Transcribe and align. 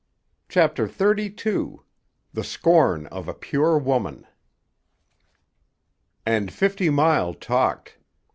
CHAPTER 0.49 0.87
XXXII—THE 0.87 2.43
SCORN 2.43 3.05
OF 3.05 3.27
A 3.27 3.35
PURE 3.35 3.77
WOMAN 3.77 4.25
And 6.25 6.51
Fifty 6.51 6.89
Mile 6.89 7.35
talked. 7.35 7.99